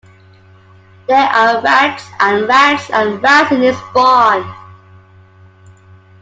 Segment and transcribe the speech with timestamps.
[1.07, 4.43] There are rats, and rats, and rats in his barn!